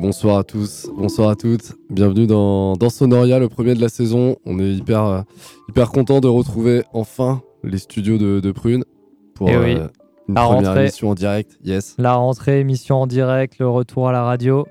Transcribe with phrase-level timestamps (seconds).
[0.00, 1.72] Bonsoir à tous, bonsoir à toutes.
[1.90, 4.36] Bienvenue dans, dans Sonoria, le premier de la saison.
[4.46, 5.20] On est hyper, euh,
[5.68, 8.84] hyper content de retrouver enfin les studios de, de Prune
[9.34, 9.74] pour Eh oui.
[9.76, 9.88] euh,
[10.28, 10.82] une La première rentrée.
[10.82, 11.58] émission en direct.
[11.64, 11.94] Yes.
[11.98, 14.66] La rentrée, émission en direct, le retour à la radio.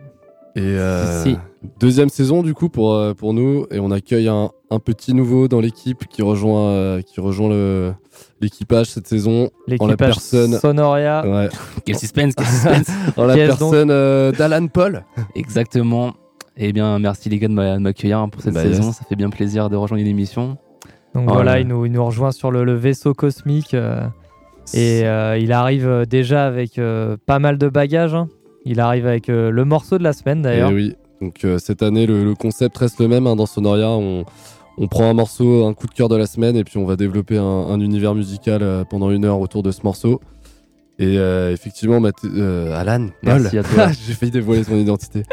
[0.56, 1.36] Et euh, Si.
[1.80, 3.66] deuxième saison du coup pour, pour nous.
[3.72, 7.94] Et on accueille un, un petit nouveau dans l'équipe qui rejoint, qui rejoint le-
[8.42, 9.46] l'équipage cette saison.
[9.46, 10.54] En la L'équipage personne.
[10.60, 11.26] Sonoria.
[11.28, 11.50] Ouais.
[11.86, 12.88] Quel suspense, quel suspense.
[13.18, 15.04] En la personne euh, d'Alan Paul.
[15.36, 16.14] Exactement.
[16.58, 18.84] Eh bien, merci les gars de m'a- de m'accueillir hein, pour cette Bah, saison.
[18.88, 18.96] yes.
[18.96, 20.58] Ça fait bien plaisir de rejoindre l'émission.
[21.14, 21.60] Donc Oh voilà, là.
[21.60, 23.74] il nous, il nous rejoint sur le, le vaisseau cosmique.
[23.74, 24.02] euh,
[24.74, 28.14] et euh, il arrive déjà avec euh, pas mal de bagages.
[28.16, 28.28] hein.
[28.66, 30.72] Il arrive avec euh, le morceau de la semaine d'ailleurs.
[30.72, 30.96] Eh oui.
[31.22, 33.90] Donc euh, cette année, le, le concept reste le même hein, dans Sonoria.
[33.90, 34.26] On,
[34.78, 36.96] on prend un morceau, un coup de cœur de la semaine, et puis on va
[36.96, 40.22] développer un, un univers musical euh, pendant une heure autour de ce morceau.
[41.00, 43.88] Et euh, effectivement, euh, Alan, Paul, Merci à toi.
[44.08, 45.24] j'ai failli dévoiler son identité.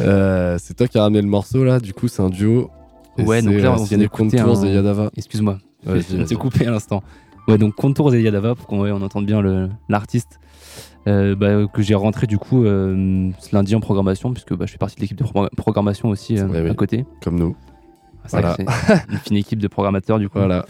[0.00, 1.80] Euh, c'est toi qui as ramené le morceau là.
[1.80, 2.70] Du coup, c'est un duo.
[3.18, 5.10] Et Ouais, donc là, on vient d'écouter Contours un- et Yadava.
[5.16, 7.02] Excuse-moi, Vas-y, je t'ai coupé à l'instant.
[7.48, 9.42] Ouais, donc Contours et Yadava pour qu'on ouais, on entende bien
[9.88, 10.38] l'artiste.
[11.06, 14.96] Bah, que j'ai rentré du coup ce lundi en programmation, puisque bah, je fais partie
[14.96, 17.04] de l'équipe de pro- programmation aussi Ouais, à côté.
[17.22, 17.56] Comme nous.
[18.24, 18.62] Que c'est
[19.10, 20.38] une fine équipe de programmateurs du coup.
[20.38, 20.64] Voilà.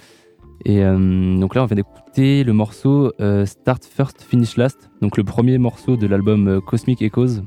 [0.65, 5.17] Et euh, donc là, on vient d'écouter le morceau euh, Start First, Finish Last, donc
[5.17, 7.43] le premier morceau de l'album euh, Cosmic Echoes,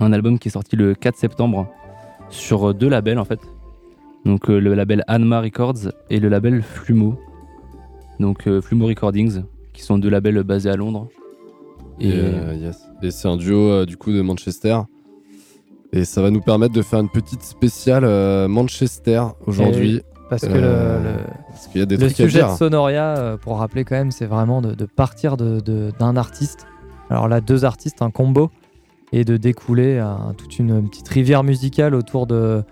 [0.00, 1.68] un album qui est sorti le 4 septembre
[2.28, 3.40] sur deux labels en fait.
[4.24, 7.18] Donc euh, le label Anma Records et le label Flumo.
[8.18, 11.08] Donc Flumo Recordings, qui sont deux labels basés à Londres.
[12.00, 12.88] Et, yes.
[13.00, 14.80] Et c'est un duo du coup de Manchester.
[15.92, 20.02] Et ça va nous permettre de faire une petite spéciale euh, Manchester aujourd'hui.
[20.28, 21.14] Parce que Euh, le- le,
[21.48, 23.94] Parce qu'il y a des le trucs à sujet de Sonoria, euh, pour rappeler quand
[23.96, 26.66] même, c'est vraiment de, de partir de- d'un artiste.
[27.08, 28.50] Alors là, deux artistes, un combo,
[29.12, 32.62] et de découler un- toute une, petite rivière musicale autour de,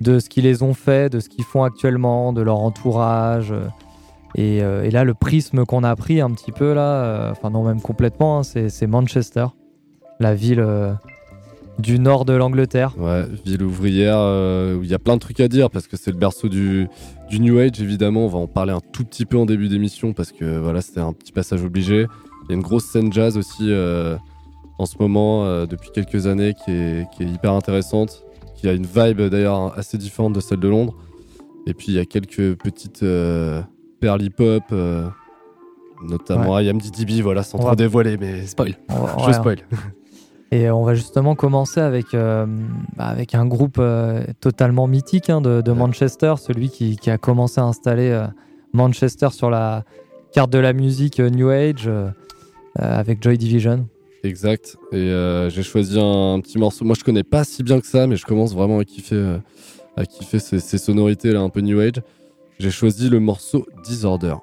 [0.00, 3.50] de ce qu'ils les ont fait, de ce qu'ils font actuellement, de leur entourage.
[3.50, 3.66] euh,
[4.36, 7.50] Et, euh, et là, le prisme qu'on a pris un petit peu là, euh, enfin
[7.50, 9.46] non même complètement, hein, c'est, Manchester,
[10.20, 10.92] la ville euh,
[11.80, 12.94] du nord de l'Angleterre.
[12.98, 15.96] Ouais, ville ouvrière euh, où il y a plein de trucs à dire parce que
[15.96, 16.88] c'est le berceau du,
[17.28, 18.24] du New Age évidemment.
[18.26, 21.00] On va en parler un tout petit peu en début d'émission parce que voilà, c'était
[21.00, 22.06] un petit passage obligé.
[22.44, 24.16] Il y a une grosse scène jazz aussi euh,
[24.78, 28.24] en ce moment euh, depuis quelques années qui est, qui est hyper intéressante,
[28.56, 30.94] qui a une vibe d'ailleurs assez différente de celle de Londres.
[31.66, 33.04] Et puis il y a quelques petites
[34.00, 34.64] perles hip-hop,
[36.02, 36.64] notamment Ouais.
[36.64, 38.76] I Am DDB, voilà, sans On trop va- dévoiler, mais Spoil.
[38.88, 39.58] Va- je ouais, spoil.
[40.52, 42.44] Et on va justement commencer avec, euh,
[42.96, 47.18] bah, avec un groupe euh, totalement mythique hein, de, de Manchester, celui qui, qui a
[47.18, 48.26] commencé à installer euh,
[48.72, 49.84] Manchester sur la
[50.32, 51.90] carte de la musique New Age
[52.76, 53.88] avec Joy Division.
[54.22, 54.76] Exact.
[54.92, 55.12] Et
[55.48, 56.84] j'ai choisi un, petit morceau.
[56.84, 59.38] Moi, je connais pas si bien que ça, mais je commence vraiment à kiffer,
[59.96, 62.00] à kiffer ces, ces sonorités là, un peu new age.
[62.60, 64.36] J'ai choisi le morceau Disorder.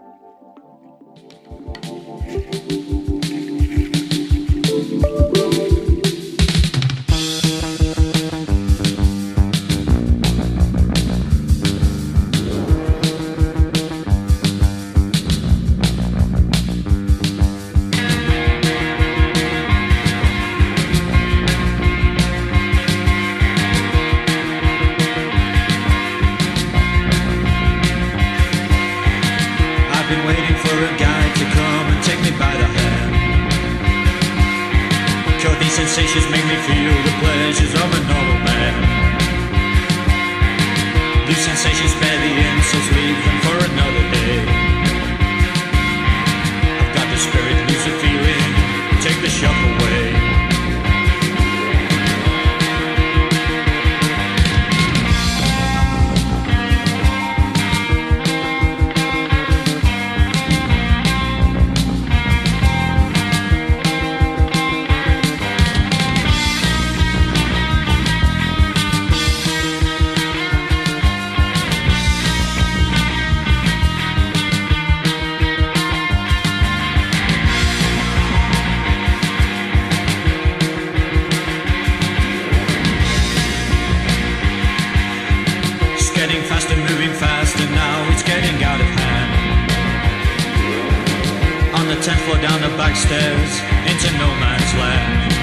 [92.07, 93.51] 10th floor down the back stairs,
[93.83, 95.33] into no man's land.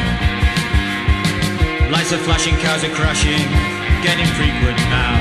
[1.93, 3.45] Lights are flashing, cars are crashing,
[4.03, 5.15] getting frequent now.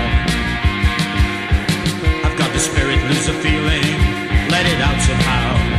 [2.23, 3.83] I've got the spirit, lose the feeling,
[4.47, 5.72] let it out somehow.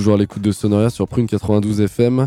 [0.00, 2.26] Toujours à l'écoute de Sonoria sur Prune 92 FM.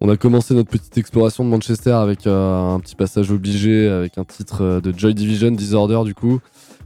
[0.00, 4.16] On a commencé notre petite exploration de Manchester avec euh, un petit passage obligé, avec
[4.16, 6.38] un titre euh, de Joy Division, Disorder du coup.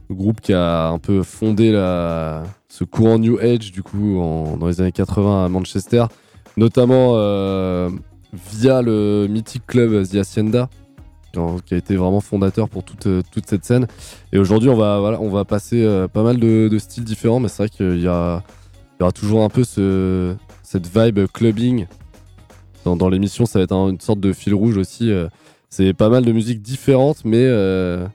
[0.09, 4.57] Le groupe qui a un peu fondé la, ce courant New Age du coup en-
[4.57, 6.03] dans les années 80 à Manchester,
[6.57, 7.89] notamment euh,
[8.51, 10.69] via le mythique club The Hacienda,
[11.37, 13.87] en- qui a été vraiment fondateur pour toute, toute cette scène.
[14.33, 17.47] Et aujourd'hui, on va, voilà, on va passer pas mal de, de styles différents, mais
[17.47, 18.43] c'est vrai qu'il y, a-
[19.01, 21.87] y aura toujours un peu ce, cette vibe clubbing.
[22.85, 25.11] Dans, dans l'émission, ça va être un- une sorte de fil rouge aussi.
[25.11, 25.27] euh,
[25.69, 28.05] c'est pas mal de musiques différentes, mais euh,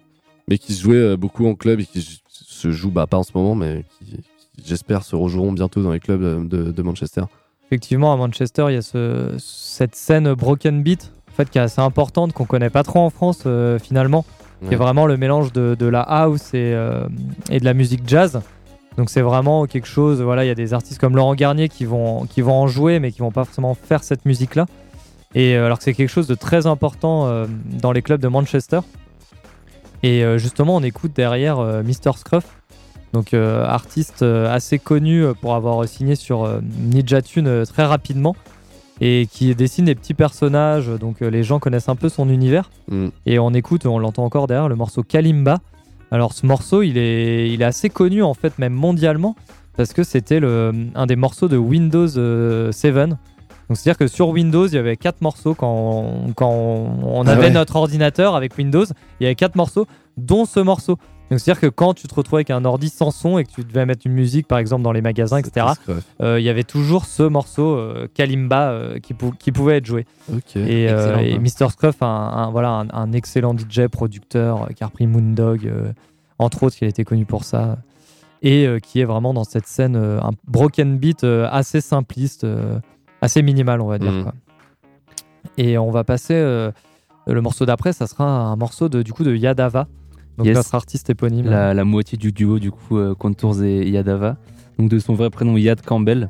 [0.48, 3.22] mais qui se jouaient euh, beaucoup en club et qui se jouent, bah, pas en
[3.22, 4.04] ce moment, mais qui,
[4.56, 7.22] qui, j'espère, se rejoueront bientôt dans les clubs de, de Manchester.
[7.66, 11.62] Effectivement, à Manchester, il y a ce- cette scène Broken Beat, en fait, qui est
[11.62, 14.24] assez importante, qu'on connaît pas trop en France euh, finalement,
[14.60, 14.76] qui est Ouais.
[14.76, 17.06] vraiment le mélange de, de la house et, euh,
[17.50, 18.40] et de la musique jazz.
[18.96, 20.22] Donc c'est vraiment quelque chose.
[20.22, 22.98] Voilà, il y a des artistes comme Laurent Garnier qui vont qui vont en jouer,
[22.98, 24.66] mais qui vont pas forcément faire cette musique-là.
[25.34, 27.46] Et euh, alors que c'est quelque chose de très important euh,
[27.80, 28.80] dans les clubs de Manchester.
[30.02, 32.16] Et euh, justement, on écoute derrière euh, Mr.
[32.16, 32.46] Scruff,
[33.12, 38.36] donc artiste assez connu pour avoir signé sur Ninja Tune très rapidement
[39.00, 40.88] et qui dessine des petits personnages.
[40.88, 42.68] Donc les gens connaissent un peu son univers.
[42.90, 43.08] Mm.
[43.24, 45.60] Et on écoute, on l'entend encore derrière, le morceau Kalimba.
[46.10, 49.34] Alors ce morceau, il est, il est assez connu en fait, même mondialement,
[49.76, 52.94] parce que c'était un des morceaux de Windows euh, 7.
[52.94, 53.16] Donc
[53.70, 55.72] c'est-à-dire que sur Windows, il y avait quatre morceaux quand
[56.28, 56.86] on, quand on
[57.20, 57.50] on Ah avait ouais.
[57.50, 58.84] notre ordinateur avec Windows,
[59.20, 59.86] il y avait quatre morceaux,
[60.16, 60.96] dont ce morceau.
[61.30, 63.64] Donc c'est-à-dire que quand tu te retrouvais avec un ordi sans son et que tu
[63.64, 65.66] devais mettre une musique par exemple dans les magasins, etc.,
[66.20, 69.86] euh, il y avait toujours ce morceau euh, Kalimba euh, qui, pou- qui pouvait être
[69.86, 70.06] joué.
[70.60, 71.38] Et, euh, et.
[71.38, 71.68] Mr.
[71.70, 75.90] Scruff, un, un- voilà, un, un excellent DJ, producteur, qui a repris Moondog, euh,
[76.38, 77.78] entre autres, qui a été connu pour ça,
[78.42, 82.44] et euh, qui est vraiment dans cette scène, euh, un broken beat euh, assez simpliste,
[82.44, 82.78] euh,
[83.20, 84.12] assez minimal, on va dire.
[84.22, 84.34] Quoi.
[85.58, 86.70] Et on va passer, euh,
[87.26, 89.88] le morceau d'après, ça sera un morceau de, du coup de Yadava,
[90.38, 90.56] donc Yes.
[90.56, 91.46] notre artiste éponyme.
[91.48, 94.36] la, la moitié du duo du coup euh, Contours et Yadava
[94.78, 96.28] donc de son vrai prénom Yad Campbell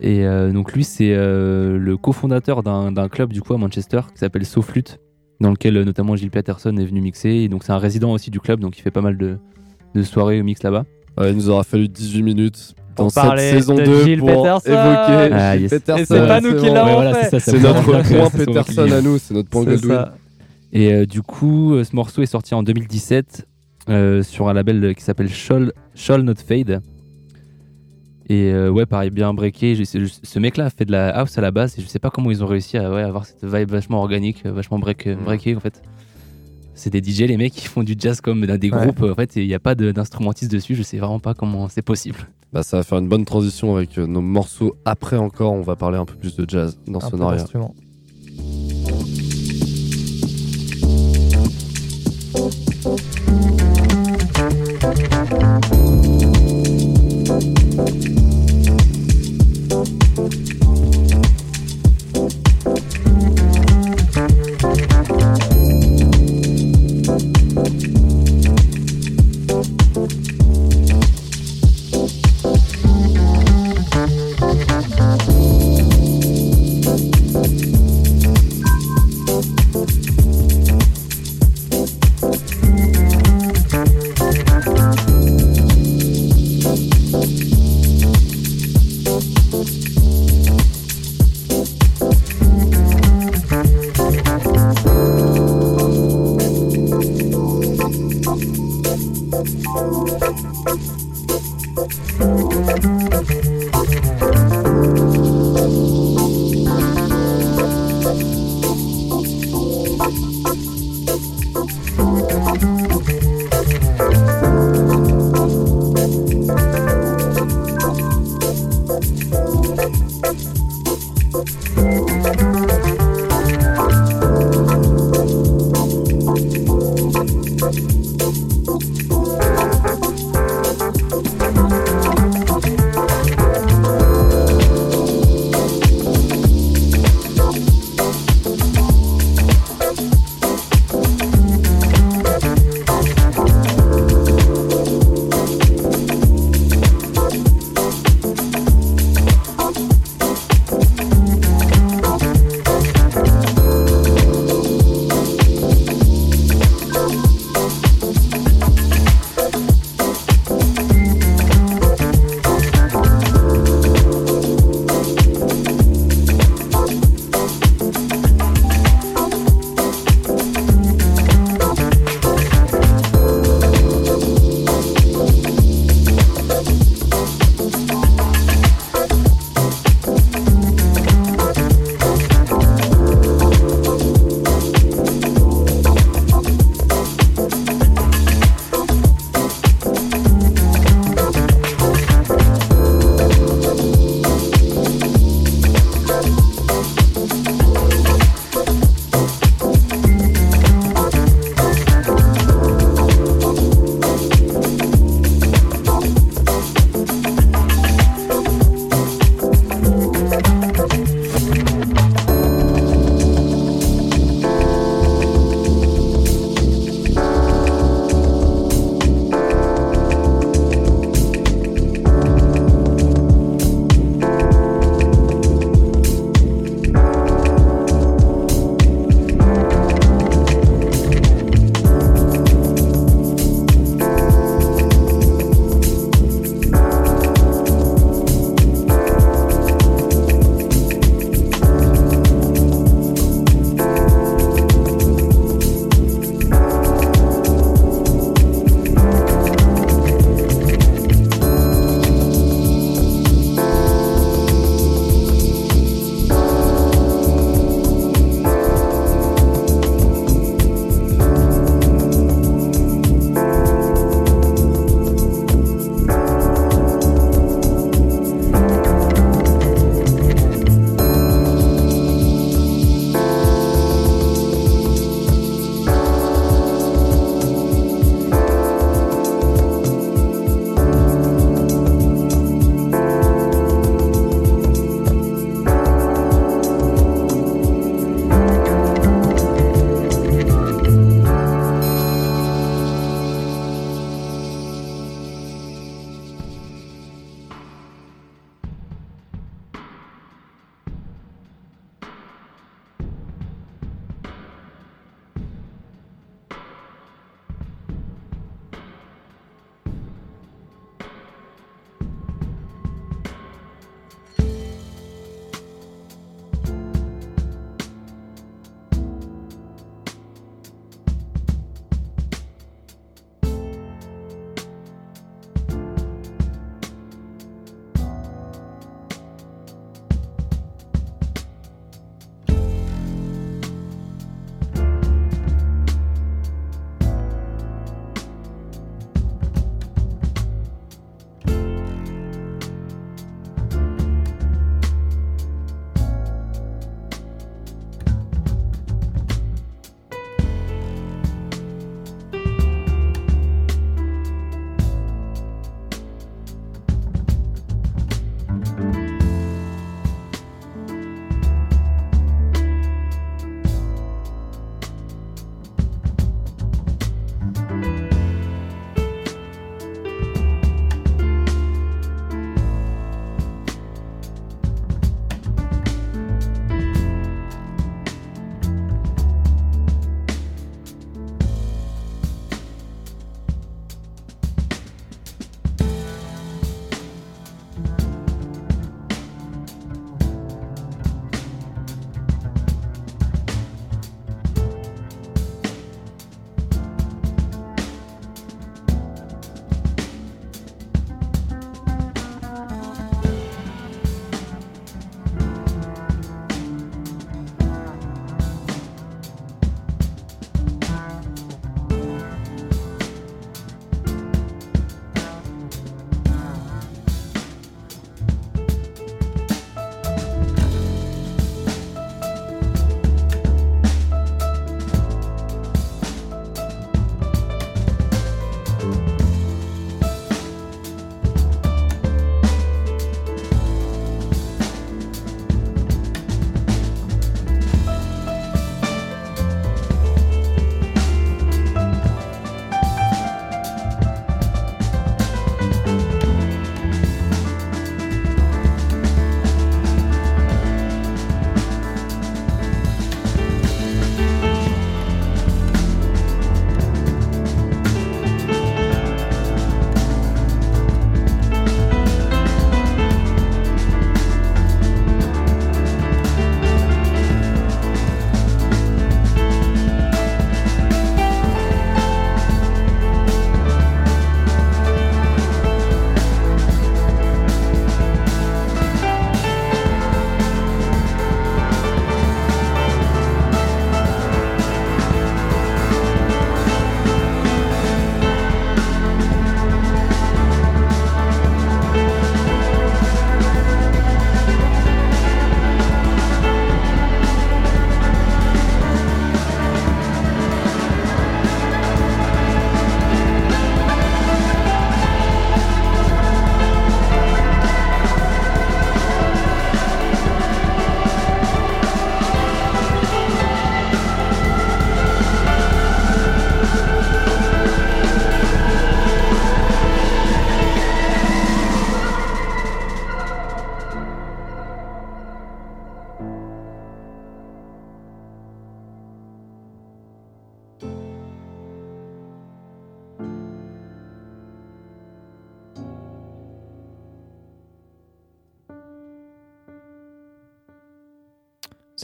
[0.00, 4.18] et euh, donc lui c'est euh, le cofondateur d'un club du coup à Manchester qui
[4.18, 4.98] s'appelle Soflute
[5.40, 8.30] dans lequel euh, notamment Gilles Peterson est venu mixer et donc c'est un résident aussi
[8.30, 9.38] du club donc il fait pas mal de,
[9.94, 10.84] de soirées au mix là-bas
[11.16, 14.68] Ouais, il nous aura fallu 18 minutes dans cette saison de 2 Gilles pour Peterson.
[14.68, 15.70] évoquer Ah, Gilles yes.
[15.70, 16.02] Peterson.
[16.02, 17.38] Et c'est pas nous qui l'avons fait.
[17.40, 19.64] c'est notre point Peterson à nous, c'est notre point.
[20.74, 23.46] Et euh, du coup, euh, ce morceau est sorti en 2017
[23.88, 26.82] euh, sur un label qui s'appelle Shall, Shall Not Fade.
[28.28, 29.76] Et euh, ouais, pareil, bien breaké.
[29.76, 31.86] Je sais- je- ce mec-là a fait de la house à la base et je
[31.86, 35.06] sais pas comment ils ont réussi à ouais, avoir cette vibe vachement organique, vachement break,
[35.06, 35.24] Mm.
[35.24, 35.82] breaké en fait.
[36.74, 38.80] C'est des DJ, les mecs qui font du jazz comme dans des Ouais.
[38.86, 39.02] groupes.
[39.02, 40.74] En fait, il n'y a pas de- d'instrumentiste dessus.
[40.74, 42.18] Je sais vraiment pas comment c'est possible.
[42.52, 44.74] Bah, ça va faire une bonne transition avec nos morceaux.
[44.84, 47.16] Après encore, on va parler un peu plus de jazz dans Un peu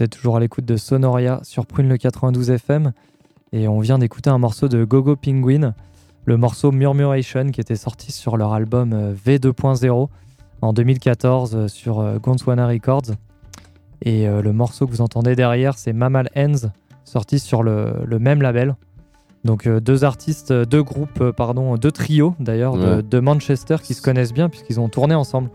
[0.00, 2.92] Êtes toujours à l'écoute de Sonoria sur Prune le 92 FM
[3.52, 5.74] et on vient d'écouter un morceau de Gogo Penguin,
[6.24, 10.08] le morceau Murmuration qui était sorti sur leur album euh, V2.0
[10.62, 13.12] en 2014 euh, sur euh, Gondwana Records.
[14.00, 16.70] Et le morceau que vous entendez derrière, c'est Mammal Hands,
[17.04, 18.76] sorti sur le, le même label.
[19.44, 24.32] Donc deux artistes, deux groupes, pardon, deux trios d'ailleurs de, de Manchester qui se connaissent
[24.32, 25.50] bien puisqu'ils ont tourné ensemble,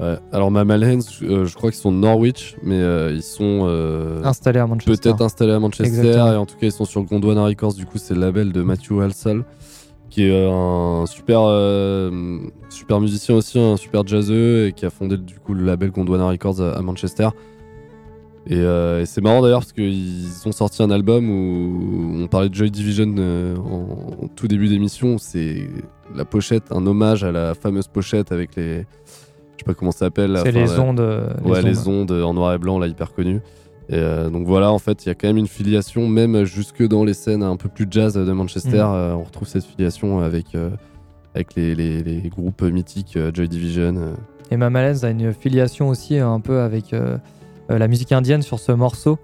[0.00, 0.16] Ouais.
[0.32, 4.58] Alors Hands, euh, je crois qu'ils sont de Norwich, mais euh, ils sont euh, installés
[4.58, 5.10] à Manchester.
[5.10, 6.32] peut-être installés à Manchester Exactement.
[6.32, 7.74] et en tout cas ils sont sur Gondwana Records.
[7.74, 9.44] Du coup, c'est le label de Matthew Halsall,
[10.10, 11.42] qui est un super
[12.70, 16.26] super musicien aussi, un super jazzeux et qui a fondé du coup le label Gondwana
[16.28, 17.28] Records à, à Manchester.
[18.46, 22.54] Et, et c'est marrant d'ailleurs parce qu'ils ont sorti un album où on parlait de
[22.54, 25.18] Joy Division en, en tout début d'émission.
[25.18, 25.68] C'est
[26.14, 28.86] la pochette, un hommage à la fameuse pochette avec les.
[29.64, 30.38] Sais pas comment ça s'appelle.
[30.42, 31.00] C'est enfin, les ondes.
[31.00, 33.40] euh, ouais, les ondes en noir et blanc, là, hyper connues.
[33.88, 36.86] Et euh, donc voilà, en fait, il y a quand même une filiation, même jusque
[36.86, 38.94] dans les scènes un peu plus jazz de Manchester, Mhm.
[38.94, 40.70] euh, on retrouve cette filiation avec, euh,
[41.34, 43.94] avec les, les- les groupes mythiques euh, Joy Division.
[43.96, 44.14] euh.
[44.50, 47.16] Et Mamalens a une filiation aussi un peu avec euh,
[47.70, 49.18] euh, la musique indienne sur ce morceau,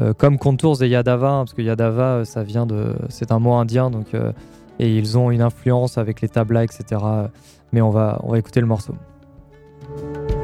[0.00, 3.38] euh, comme Contours et Yadava, hein, parce que Yadava, euh, ça vient de, c'est un
[3.38, 4.32] mot indien, donc euh,
[4.78, 7.00] et ils ont une influence avec les tablas, etc.
[7.72, 8.94] Mais on va, on va écouter le morceau.
[9.88, 10.35] Thank you.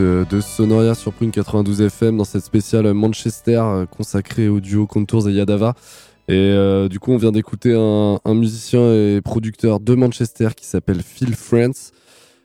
[0.00, 4.86] Euh, de Sonoria sur Prune 92 FM dans cette spéciale Manchester euh, consacrée au duo
[4.86, 5.74] Contours et Yadava.
[6.28, 11.02] Et euh, du coup, on vient d'écouter un, musicien et producteur de Manchester qui s'appelle
[11.02, 11.92] Phil France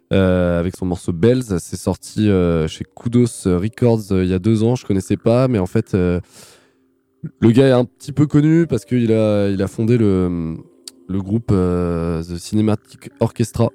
[0.10, 1.60] avec son morceau Bells.
[1.60, 2.30] C'est sorti
[2.68, 4.76] chez Kudos Records il y a deux ans.
[4.76, 6.22] Je connaissais pas, mais en fait, le
[7.52, 10.56] gars est un petit peu connu parce qu'il a, il a fondé le,
[11.08, 13.70] le groupe The Cinematic Orchestra.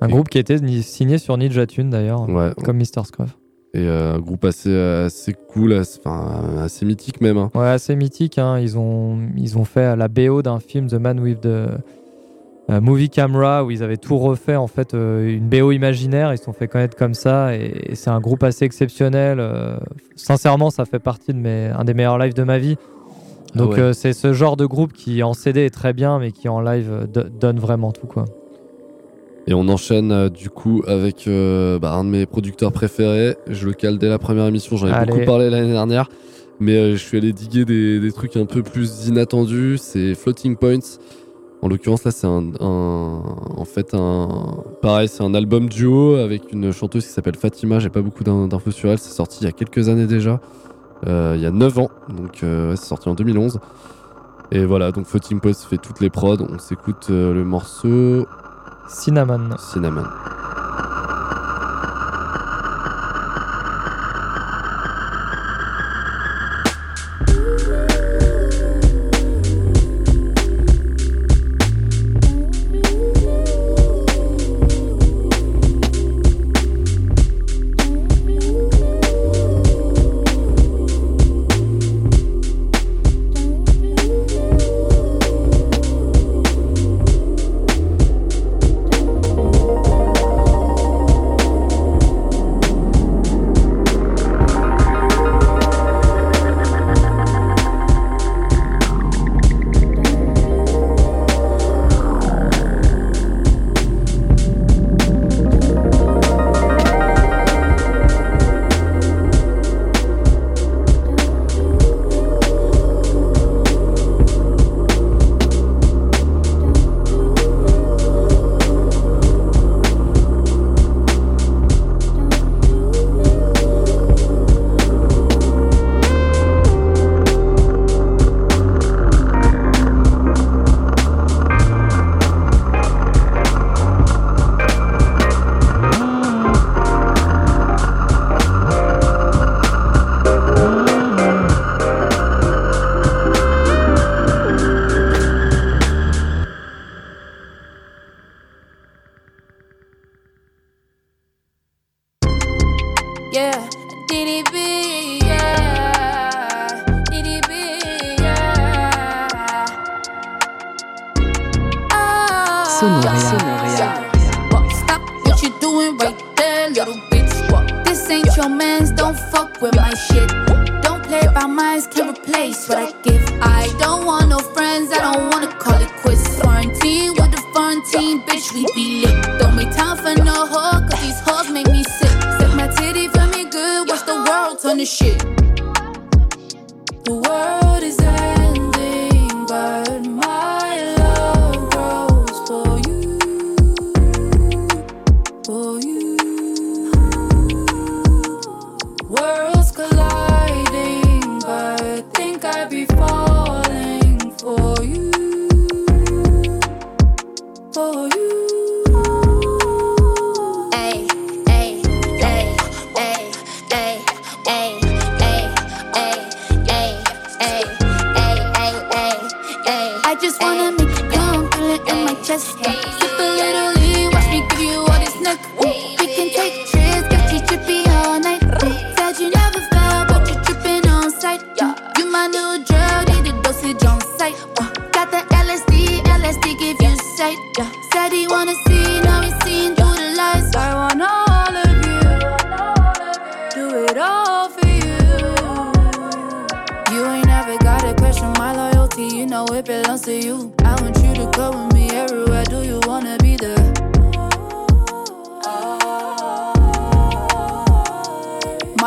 [0.00, 2.50] Un groupe qui était signé sur Ninja Tune d'ailleurs, Ouais.
[2.64, 3.04] comme Mr.
[3.04, 3.36] Scruff.
[3.74, 6.00] Et euh, un groupe assez, assez cool, assez,
[6.58, 7.36] assez mythique même.
[7.38, 7.50] hein.
[7.54, 8.38] Ouais, assez mythique.
[8.38, 8.58] hein.
[8.58, 13.10] Ils, ont, ils ont fait la BO d'un film, The Man with the euh, Movie
[13.10, 16.32] Camera, où ils avaient tout refait, en fait, euh, une BO imaginaire.
[16.32, 17.54] Ils se sont fait connaître comme ça.
[17.56, 19.40] Et, et c'est un groupe assez exceptionnel.
[20.16, 22.76] sincèrement, ça fait partie de mes, un des meilleurs lives de ma vie.
[23.54, 23.80] Donc, Ah ouais.
[23.82, 26.60] euh, c'est ce genre de groupe qui, en CD, est très bien, mais qui, en
[26.60, 28.24] live, do- donne vraiment tout, quoi.
[29.46, 33.36] Et on enchaîne euh, du coup avec euh, bah, un de mes producteurs préférés.
[33.48, 35.12] Je le cale dès la première émission, j'en ai Allez.
[35.12, 36.08] beaucoup parlé l'année dernière.
[36.60, 39.78] Mais euh, je suis allé diguer des, des trucs un peu plus inattendus.
[39.78, 40.98] C'est Floating Points.
[41.62, 43.22] En l'occurrence, là, c'est un, un-
[43.56, 44.28] En fait, un.
[44.82, 47.78] Pareil, c'est un album duo avec une chanteuse qui s'appelle Fatima.
[47.80, 48.98] J'ai pas beaucoup d'in- d'infos sur elle.
[48.98, 50.40] C'est sorti il y a quelques années déjà.
[51.06, 51.90] Il y a 9 ans.
[52.14, 53.58] Donc, ouais, c'est sorti en 2011.
[54.52, 56.36] Et voilà, donc Floating Points fait toutes les prods.
[56.46, 58.26] On s'écoute le morceau
[58.90, 59.56] Cinnamon.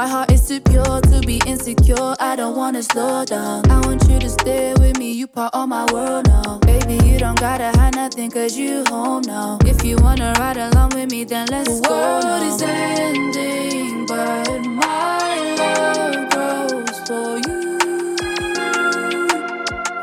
[0.04, 2.14] My heart is too pure to be insecure.
[2.20, 3.72] I don't wanna slow down.
[3.72, 5.14] I want you to stay with me.
[5.14, 6.60] You part of my world now.
[6.60, 9.60] Baby, you don't gotta hide nothing cause you home now.
[9.64, 11.95] If you wanna ride along with me, then let's The go.
[11.95, 12.54] world now.
[12.54, 18.18] is ending, but my love grows for you.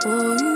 [0.00, 0.49] For you.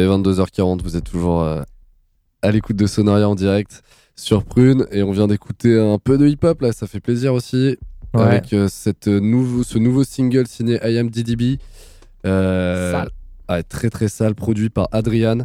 [0.00, 1.60] Et 22h40, vous êtes toujours euh,
[2.40, 3.82] à l'écoute de Sonoria en direct
[4.16, 4.86] sur Prune.
[4.92, 7.76] Et on vient d'écouter un peu de hip-hop, là, ça fait plaisir aussi.
[8.14, 8.22] Ouais.
[8.22, 11.58] Avec euh, cette nouveau, ce nouveau single signé I Am DDB.
[12.26, 13.10] Euh, Sale.
[13.50, 15.40] ouais, très très sale, produit par Adrian.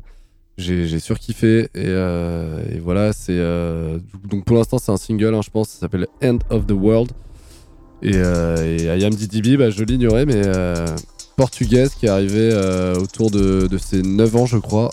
[0.57, 1.63] J'ai j'ai surkiffé.
[1.75, 3.37] Et, euh, et voilà, c'est.
[3.37, 3.99] euh,
[4.29, 5.67] donc pour l'instant, c'est un single, hein, je pense.
[5.69, 7.11] Ça s'appelle End of the World.
[8.01, 10.41] Et, et I Am DDB, bah, je l'ignorais, mais
[11.35, 14.91] portugaise qui est arrivée euh, autour de, de ses 9 ans, je crois,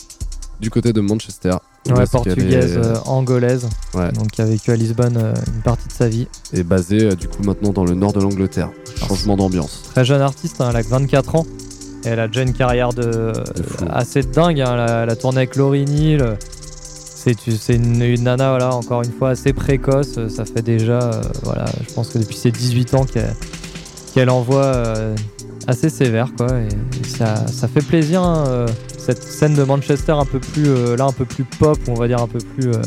[0.61, 1.55] du côté de Manchester.
[1.89, 3.69] Ouais, portugaise, est- euh, angolaise.
[3.95, 4.13] Ouais.
[4.13, 6.29] Donc qui a vécu à Lisbonne euh, une partie de sa vie.
[6.53, 8.71] est basée du coup maintenant dans le nord de l'Angleterre.
[8.97, 9.83] Changement d'ambiance.
[9.93, 11.47] Très jeune artiste, hein, elle a que 24 ans.
[12.05, 13.33] Et elle a déjà une carrière de,
[13.91, 14.61] assez dingue.
[14.61, 14.71] hein.
[14.75, 16.37] Elle, a, elle a tourné avec Neal.
[17.15, 20.19] C'est une, une nana, voilà, encore une fois, assez précoce.
[20.29, 23.07] Ça fait déjà, euh, voilà, je pense que depuis ses 18 ans
[24.15, 25.15] qu'elle envoie euh,
[25.67, 26.49] assez sévère, quoi.
[26.61, 26.69] Et,
[27.01, 28.67] et ça, ça fait plaisir, hein, euh,
[28.99, 32.09] cette scène de Manchester un peu plus, euh, là, un peu plus pop, on va
[32.09, 32.83] dire un peu plus euh,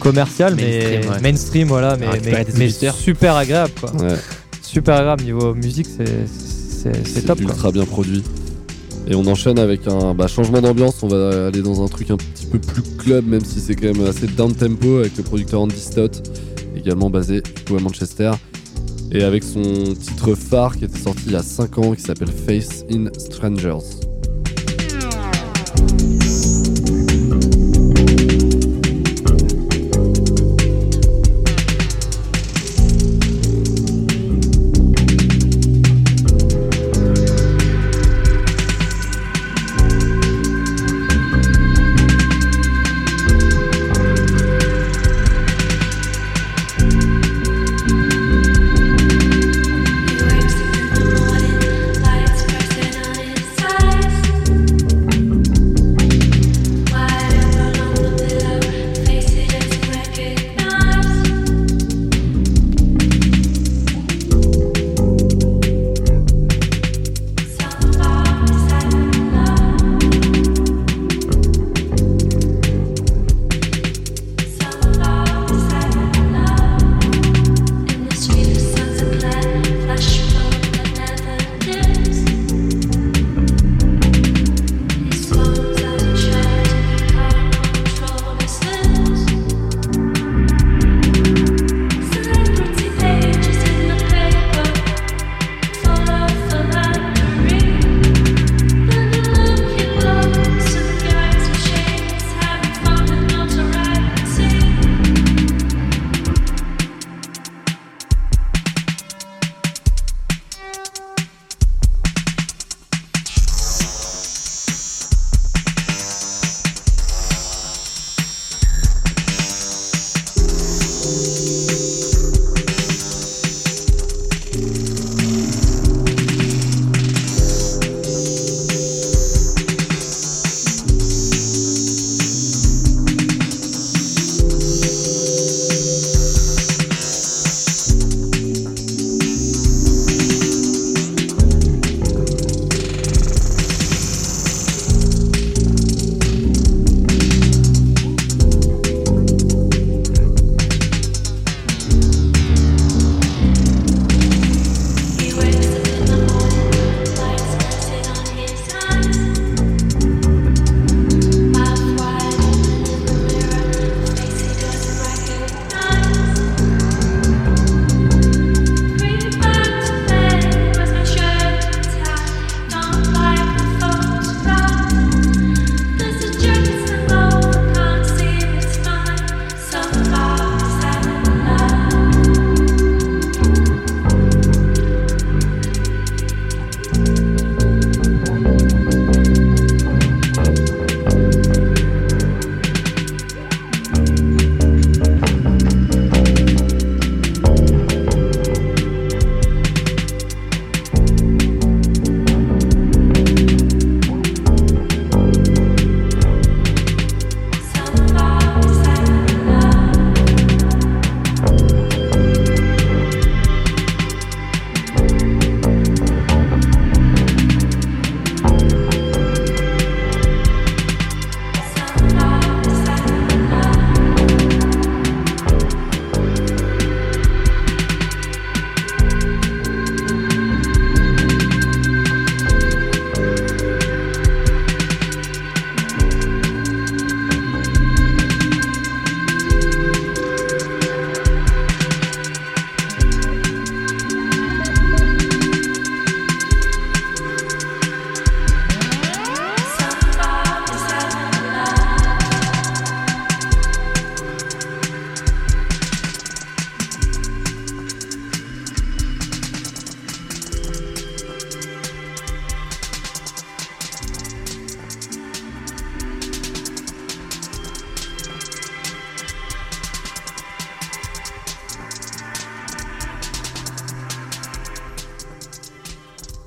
[0.00, 1.20] commercial, mais Mainstream, ouais.
[1.20, 3.92] mainstream, voilà, mais, Ah, mais, super agréable, quoi.
[3.96, 4.16] Ouais.
[4.62, 7.50] Super agréable niveau musique, c'est- top, quoi.
[7.52, 8.22] ultra bien produit.
[9.06, 11.02] Et on enchaîne avec un bah, changement d'ambiance.
[11.02, 13.92] On va aller dans un truc un petit peu plus club, même si c'est quand
[13.92, 16.22] même assez down tempo avec le producteur Andy Stott,
[16.76, 18.30] également basé du coup à Manchester.
[19.14, 19.62] Et avec son
[19.94, 24.11] titre phare qui était sorti il y a 5 ans qui s'appelle Face in Strangers.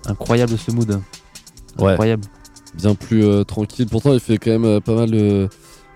[0.07, 0.99] Incroyable ce mood.
[1.79, 1.91] Ouais.
[1.91, 2.23] Incroyable.
[2.75, 3.87] Bien plus euh, tranquille.
[3.89, 5.47] Pourtant, il fait quand même euh, pas mal de,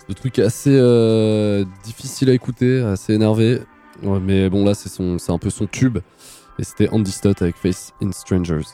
[0.08, 3.60] de trucs assez euh, difficiles à écouter, assez énervés.
[4.02, 5.98] Ouais, mais bon, là, c'est son- c'est un peu son tube.
[6.58, 8.64] Et c'était Andy Stott avec Face in Strangers.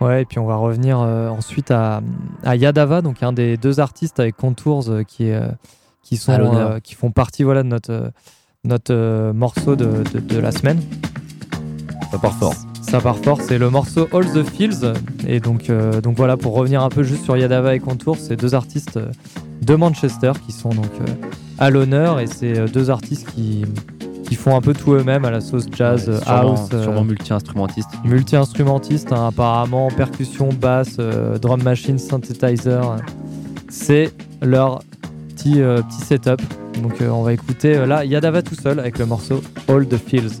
[0.00, 2.00] Ouais, et puis on va revenir euh, ensuite à,
[2.42, 5.48] à Yadava, donc un des deux artistes avec Contours euh, qui, est, euh,
[6.02, 8.10] qui, sont, euh, qui font partie voilà, de notre,
[8.64, 10.80] notre euh, morceau de, de- de la semaine.
[12.10, 12.54] Ça part fort.
[12.90, 14.92] Ça part fort, c'est le morceau All the Fields.
[15.26, 18.34] Et donc, euh, donc voilà, pour revenir un peu juste sur Yadava et Contours, c'est
[18.36, 19.10] deux artistes euh,
[19.62, 21.12] de Manchester qui sont donc euh,
[21.58, 22.18] à l'honneur.
[22.18, 23.64] Et c'est deux artistes qui,
[24.28, 26.68] qui font un peu tout eux-mêmes à la sauce jazz, Ouais, sûrement, house.
[26.82, 27.88] sûrement multi-instrumentiste.
[28.04, 30.96] multi-instrumentiste, hein, apparemment, percussion, basse,
[31.40, 32.96] drum machine, synthesizer.
[33.68, 34.12] C'est
[34.42, 34.80] leur
[35.36, 36.42] petit, petit setup.
[36.82, 40.40] Donc on va écouter là Yadava tout seul avec le morceau All the Fields.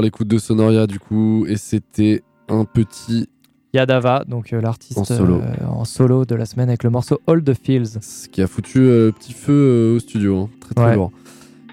[0.00, 3.28] Toujours à l'écoute de Sonoria du coup, et c'était un petit
[3.74, 5.36] Yadava, donc euh, l'artiste En solo.
[5.36, 8.00] euh, en solo de la semaine avec le morceau All the Fields.
[8.32, 10.48] qui a foutu euh, petit feu euh, au studio, hein.
[10.60, 10.94] très très Ouais.
[10.96, 11.12] lourd.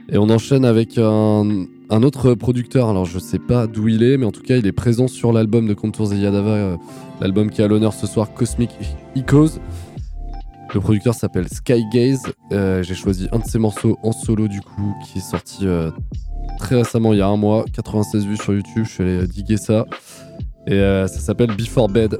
[0.09, 4.17] Et on enchaîne avec un, un autre producteur, alors je sais pas d'où il est,
[4.17, 6.77] mais en tout cas il est présent sur l'album de Contours et Yadava, euh,
[7.19, 8.69] l'album qui a l'honneur ce soir, Cosmic
[9.15, 9.59] Echoes.
[10.73, 15.17] Le producteur s'appelle Skygaze, j'ai choisi un de ses morceaux en solo du coup, qui
[15.19, 15.65] est sorti
[16.57, 19.27] très récemment, il y a un mois, 96 vues sur YouTube, je suis allé euh,
[19.27, 19.85] diguer ça.
[20.67, 22.19] Et euh, ça s'appelle Before Bed.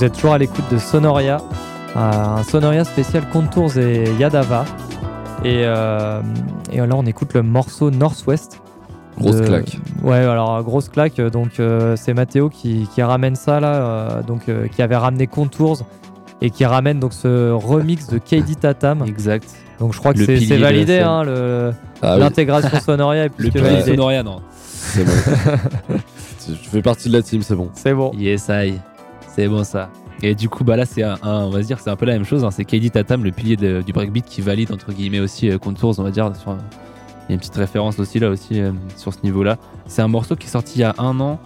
[0.00, 1.42] Vous êtes toujours à l'écoute de Sonoria,
[1.94, 4.64] un Sonoria spécial Contours et Yadava.
[5.44, 6.22] Et, euh,
[6.72, 8.62] et là, on écoute le morceau Northwest.
[9.18, 9.76] Grosse de- claque.
[10.02, 11.20] Ouais, alors grosse claque.
[11.20, 15.26] Donc euh, c'est Mathéo qui, qui ramène ça là, euh, donc euh, qui avait ramené
[15.26, 15.80] Contours
[16.40, 19.04] et qui ramène donc ce remix de KD Tatam.
[19.06, 19.50] Exact.
[19.80, 21.04] Donc je crois que c'est validé scène.
[21.06, 22.20] hein, Ah oui.
[22.20, 23.82] l'intégration Sonoria est plus Le pilier.
[23.82, 24.40] Sonoria, non.
[24.64, 25.12] C'est bon.
[26.42, 27.68] Tu fais partie de la team, c'est bon.
[27.74, 28.12] C'est bon.
[28.16, 28.76] Yes, I.
[29.34, 29.90] C'est bon ça.
[30.22, 32.24] Et du coup, bah là, c'est un, on va dire, c'est un peu la même
[32.24, 32.44] chose.
[32.44, 32.50] hein.
[32.50, 36.02] C'est KD Tatam, le pilier du breakbeat, qui valide entre guillemets aussi euh, Contours, on
[36.02, 36.30] va dire.
[36.46, 39.56] il y a une petite référence aussi là aussi euh, sur ce niveau-là.
[39.86, 41.40] C'est un morceau qui est sorti il y a un an,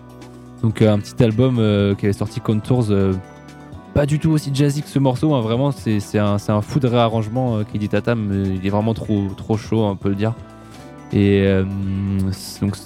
[0.63, 1.57] donc euh, un petit album
[1.97, 2.87] qui avait sorti Contours.
[3.95, 5.41] pas du tout aussi jazzy que ce morceau, hein.
[5.41, 9.85] vraiment c'est un, un fou de réarrangement KD Tatam, il est vraiment trop, trop chaud,
[9.85, 10.35] on peut le dire.
[11.13, 11.47] Et
[12.61, 12.77] donc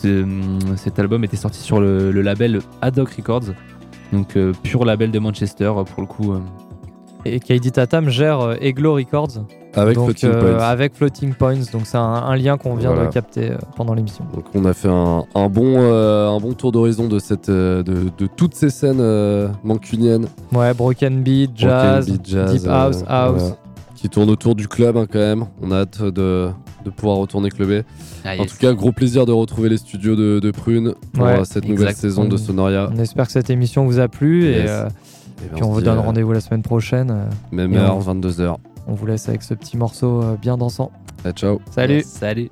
[0.76, 3.54] cet album était sorti sur le, label Ad Records,
[4.12, 6.32] donc euh, pur label de Manchester euh, pour le coup.
[6.32, 6.38] euh.
[7.24, 9.44] Et KD Tatam gère euh, Eglo Records.
[9.74, 10.64] Avec donc, Floating euh, Points.
[10.64, 11.54] Avec Floating Points.
[11.72, 13.08] Donc c'est un, un lien qu'on vient Voilà.
[13.08, 14.24] de capter euh, pendant l'émission.
[14.34, 17.82] Donc on a fait un, un bon, euh, un bon tour d'horizon de, cette, de,
[17.82, 20.26] de toutes ces scènes euh, mancuniennes.
[20.52, 23.36] Ouais, Broken Beat, Broken Jazz, Beat, jazz, Deep euh, House, House.
[23.40, 23.56] voilà.
[24.00, 25.46] Qui tournent autour du club hein, quand même.
[25.60, 26.50] On a hâte de,
[26.84, 27.82] de pouvoir retourner clubber.
[28.24, 28.52] Ah, En yes.
[28.52, 31.64] tout cas, gros plaisir de retrouver les studios de, de Prune pour Ouais, euh, cette
[31.66, 32.00] nouvelle exact.
[32.00, 32.90] saison de Sonoria.
[32.94, 35.80] On espère que cette émission vous a plu et, euh, Et ben, puis on vous
[35.80, 37.12] donne euh, rendez-vous la semaine prochaine.
[37.50, 38.56] Même Et heure, on- 22h.
[38.86, 40.92] On vous laisse avec ce petit morceau bien dansant.
[41.34, 41.60] ciao.
[41.72, 42.50] Salut Salut.